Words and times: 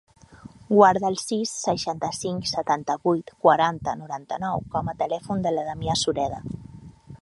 Guarda 0.69 1.11
el 1.11 1.17
sis, 1.23 1.51
seixanta-cinc, 1.65 2.49
setanta-vuit, 2.53 3.31
quaranta, 3.45 3.97
noranta-nou 4.03 4.69
com 4.77 4.91
a 4.95 5.01
telèfon 5.05 5.49
de 5.49 5.57
la 5.59 5.69
Damià 5.71 6.03
Sureda. 6.05 6.47